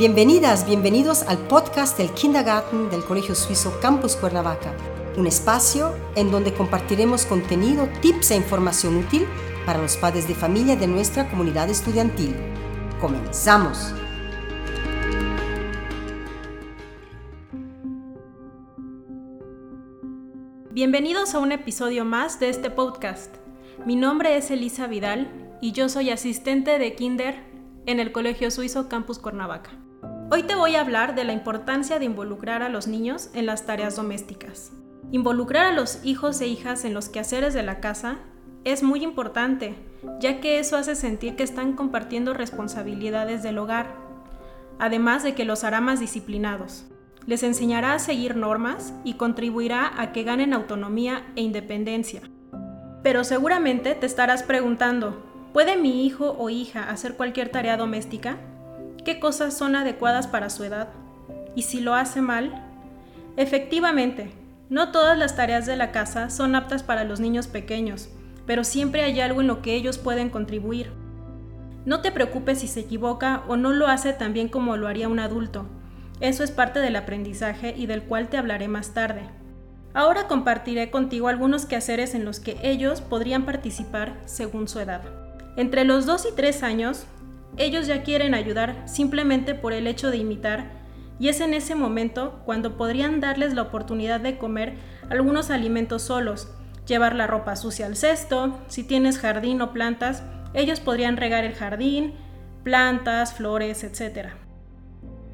[0.00, 4.74] Bienvenidas, bienvenidos al podcast del Kindergarten del Colegio Suizo Campus Cuernavaca,
[5.18, 9.26] un espacio en donde compartiremos contenido, tips e información útil
[9.66, 12.34] para los padres de familia de nuestra comunidad estudiantil.
[12.98, 13.92] ¡Comenzamos!
[20.70, 23.36] Bienvenidos a un episodio más de este podcast.
[23.84, 25.30] Mi nombre es Elisa Vidal
[25.60, 27.44] y yo soy asistente de Kinder
[27.84, 29.79] en el Colegio Suizo Campus Cuernavaca.
[30.32, 33.66] Hoy te voy a hablar de la importancia de involucrar a los niños en las
[33.66, 34.70] tareas domésticas.
[35.10, 38.18] Involucrar a los hijos e hijas en los quehaceres de la casa
[38.62, 39.74] es muy importante,
[40.20, 43.96] ya que eso hace sentir que están compartiendo responsabilidades del hogar,
[44.78, 46.86] además de que los hará más disciplinados.
[47.26, 52.22] Les enseñará a seguir normas y contribuirá a que ganen autonomía e independencia.
[53.02, 58.38] Pero seguramente te estarás preguntando, ¿puede mi hijo o hija hacer cualquier tarea doméstica?
[59.02, 60.88] Qué cosas son adecuadas para su edad
[61.54, 62.64] y si lo hace mal.
[63.36, 64.30] Efectivamente,
[64.68, 68.08] no todas las tareas de la casa son aptas para los niños pequeños,
[68.46, 70.92] pero siempre hay algo en lo que ellos pueden contribuir.
[71.86, 75.08] No te preocupes si se equivoca o no lo hace tan bien como lo haría
[75.08, 75.66] un adulto.
[76.20, 79.22] Eso es parte del aprendizaje y del cual te hablaré más tarde.
[79.94, 85.00] Ahora compartiré contigo algunos quehaceres en los que ellos podrían participar según su edad.
[85.56, 87.06] Entre los 2 y 3 años,
[87.56, 90.80] ellos ya quieren ayudar simplemente por el hecho de imitar
[91.18, 94.74] y es en ese momento cuando podrían darles la oportunidad de comer
[95.10, 96.48] algunos alimentos solos,
[96.86, 100.22] llevar la ropa sucia al cesto, si tienes jardín o plantas,
[100.54, 102.14] ellos podrían regar el jardín,
[102.64, 104.30] plantas, flores, etc.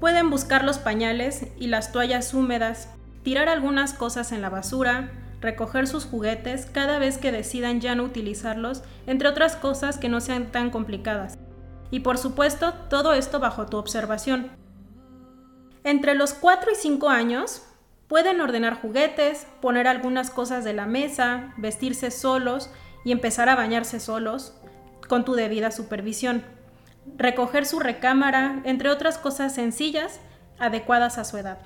[0.00, 2.90] Pueden buscar los pañales y las toallas húmedas,
[3.22, 8.04] tirar algunas cosas en la basura, recoger sus juguetes cada vez que decidan ya no
[8.04, 11.38] utilizarlos, entre otras cosas que no sean tan complicadas.
[11.90, 14.50] Y por supuesto, todo esto bajo tu observación.
[15.82, 17.62] Entre los 4 y 5 años,
[18.06, 22.70] pueden ordenar juguetes, poner algunas cosas de la mesa, vestirse solos
[23.04, 24.54] y empezar a bañarse solos,
[25.08, 26.44] con tu debida supervisión.
[27.16, 30.20] Recoger su recámara, entre otras cosas sencillas,
[30.58, 31.58] adecuadas a su edad.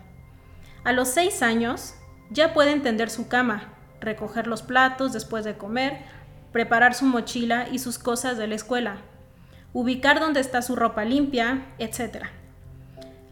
[0.85, 1.95] A los 6 años,
[2.31, 5.99] ya pueden tender su cama, recoger los platos después de comer,
[6.53, 8.99] preparar su mochila y sus cosas de la escuela,
[9.75, 12.25] ubicar dónde está su ropa limpia, etc.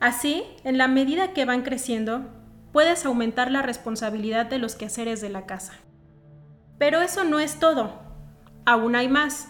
[0.01, 2.27] Así, en la medida que van creciendo,
[2.73, 5.73] puedes aumentar la responsabilidad de los quehaceres de la casa.
[6.79, 8.03] Pero eso no es todo.
[8.67, 9.49] Aún hay más.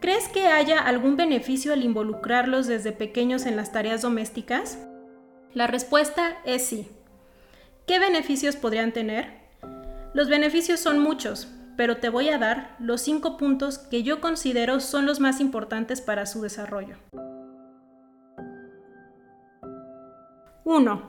[0.00, 4.78] ¿Crees que haya algún beneficio al involucrarlos desde pequeños en las tareas domésticas?
[5.52, 6.88] La respuesta es sí.
[7.86, 9.40] ¿Qué beneficios podrían tener?
[10.14, 11.48] Los beneficios son muchos,
[11.80, 16.02] pero te voy a dar los cinco puntos que yo considero son los más importantes
[16.02, 16.96] para su desarrollo.
[20.64, 21.02] 1.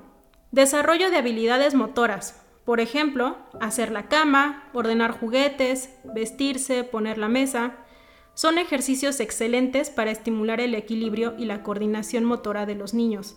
[0.52, 2.42] Desarrollo de habilidades motoras.
[2.64, 7.76] Por ejemplo, hacer la cama, ordenar juguetes, vestirse, poner la mesa.
[8.34, 13.36] Son ejercicios excelentes para estimular el equilibrio y la coordinación motora de los niños.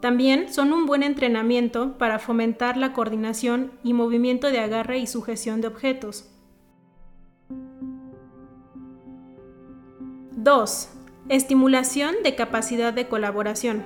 [0.00, 5.60] También son un buen entrenamiento para fomentar la coordinación y movimiento de agarre y sujeción
[5.60, 6.31] de objetos.
[10.42, 10.88] 2.
[11.28, 13.84] Estimulación de capacidad de colaboración.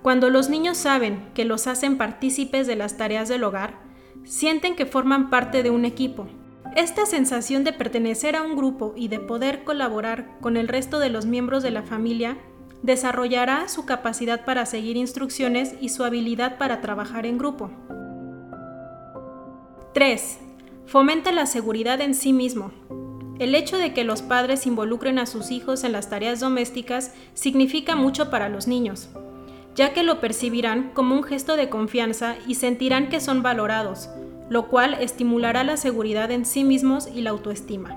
[0.00, 3.80] Cuando los niños saben que los hacen partícipes de las tareas del hogar,
[4.22, 6.28] sienten que forman parte de un equipo.
[6.76, 11.10] Esta sensación de pertenecer a un grupo y de poder colaborar con el resto de
[11.10, 12.38] los miembros de la familia
[12.82, 17.72] desarrollará su capacidad para seguir instrucciones y su habilidad para trabajar en grupo.
[19.94, 20.38] 3.
[20.86, 22.70] Fomenta la seguridad en sí mismo.
[23.42, 27.96] El hecho de que los padres involucren a sus hijos en las tareas domésticas significa
[27.96, 29.08] mucho para los niños,
[29.74, 34.08] ya que lo percibirán como un gesto de confianza y sentirán que son valorados,
[34.48, 37.96] lo cual estimulará la seguridad en sí mismos y la autoestima.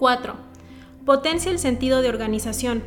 [0.00, 0.34] 4.
[1.06, 2.82] Potencia el sentido de organización.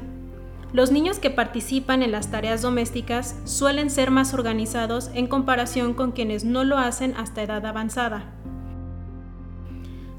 [0.73, 6.11] Los niños que participan en las tareas domésticas suelen ser más organizados en comparación con
[6.11, 8.33] quienes no lo hacen hasta edad avanzada.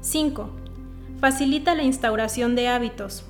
[0.01, 0.58] 5.
[1.19, 3.25] Facilita la instauración de hábitos.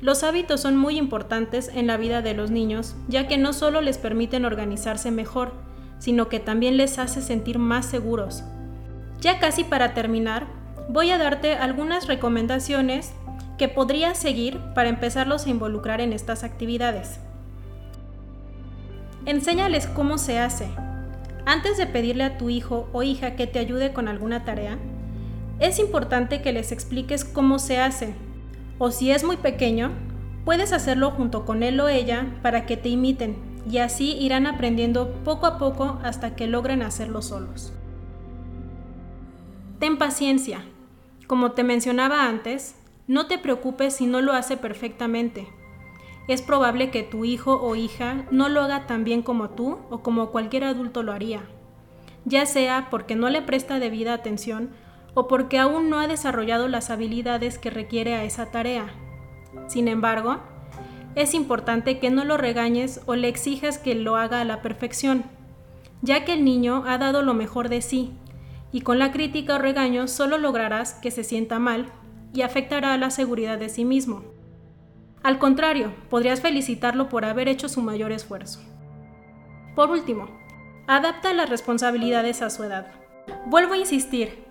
[0.00, 3.82] Los hábitos son muy importantes en la vida de los niños, ya que no solo
[3.82, 5.52] les permiten organizarse mejor,
[5.98, 8.44] sino que también les hace sentir más seguros.
[9.20, 10.46] Ya casi para terminar,
[10.88, 13.12] voy a darte algunas recomendaciones
[13.58, 17.20] que podrías seguir para empezarlos a involucrar en estas actividades.
[19.26, 20.68] Enséñales cómo se hace.
[21.44, 24.78] Antes de pedirle a tu hijo o hija que te ayude con alguna tarea,
[25.66, 28.14] es importante que les expliques cómo se hace.
[28.78, 29.92] O si es muy pequeño,
[30.44, 33.36] puedes hacerlo junto con él o ella para que te imiten
[33.70, 37.72] y así irán aprendiendo poco a poco hasta que logren hacerlo solos.
[39.78, 40.64] Ten paciencia.
[41.26, 42.74] Como te mencionaba antes,
[43.06, 45.48] no te preocupes si no lo hace perfectamente.
[46.28, 50.02] Es probable que tu hijo o hija no lo haga tan bien como tú o
[50.02, 51.42] como cualquier adulto lo haría,
[52.24, 54.70] ya sea porque no le presta debida atención
[55.14, 58.92] o porque aún no ha desarrollado las habilidades que requiere a esa tarea.
[59.68, 60.38] Sin embargo,
[61.14, 65.24] es importante que no lo regañes o le exijas que lo haga a la perfección,
[66.02, 68.12] ya que el niño ha dado lo mejor de sí,
[68.72, 71.86] y con la crítica o regaño solo lograrás que se sienta mal
[72.32, 74.24] y afectará la seguridad de sí mismo.
[75.22, 78.60] Al contrario, podrías felicitarlo por haber hecho su mayor esfuerzo.
[79.76, 80.28] Por último,
[80.88, 82.88] adapta las responsabilidades a su edad.
[83.46, 84.44] Vuelvo a insistir,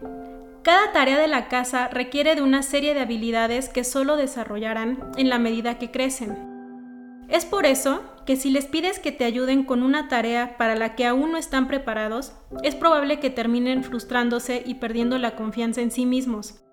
[0.64, 5.28] cada tarea de la casa requiere de una serie de habilidades que solo desarrollarán en
[5.30, 7.26] la medida que crecen.
[7.28, 10.96] Es por eso que si les pides que te ayuden con una tarea para la
[10.96, 12.34] que aún no están preparados,
[12.64, 16.64] es probable que terminen frustrándose y perdiendo la confianza en sí mismos.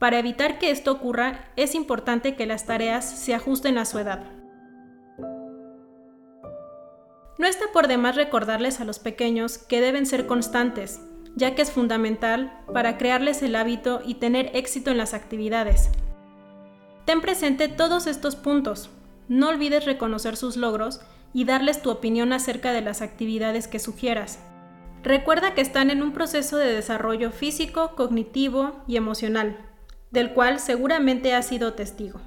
[0.00, 4.24] Para evitar que esto ocurra, es importante que las tareas se ajusten a su edad.
[7.38, 11.00] No está por demás recordarles a los pequeños que deben ser constantes,
[11.36, 15.90] ya que es fundamental para crearles el hábito y tener éxito en las actividades.
[17.04, 18.90] Ten presente todos estos puntos,
[19.28, 21.00] no olvides reconocer sus logros
[21.32, 24.40] y darles tu opinión acerca de las actividades que sugieras.
[25.02, 29.56] Recuerda que están en un proceso de desarrollo físico, cognitivo y emocional,
[30.10, 32.20] del cual seguramente has sido testigo.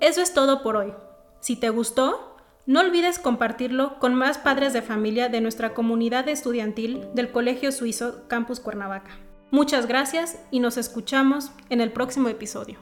[0.00, 0.92] Eso es todo por hoy.
[1.40, 2.29] Si te gustó,
[2.66, 8.28] no olvides compartirlo con más padres de familia de nuestra comunidad estudiantil del Colegio Suizo
[8.28, 9.18] Campus Cuernavaca.
[9.50, 12.78] Muchas gracias y nos escuchamos en el próximo episodio.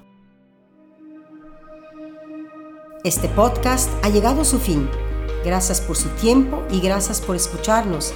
[3.04, 4.88] Este podcast ha llegado a su fin.
[5.44, 8.12] Gracias por su tiempo y gracias por escucharnos.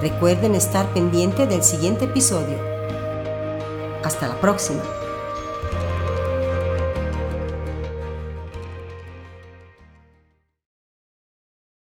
[0.00, 2.58] Recuerden estar pendiente del siguiente episodio.
[4.02, 4.82] Hasta la próxima.